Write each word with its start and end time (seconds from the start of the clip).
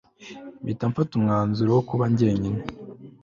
mpita 0.63 0.83
mfata 0.91 1.11
umwanzuro 1.15 1.69
wo 1.75 1.81
kuba 1.89 2.03
njyenyine 2.11 2.61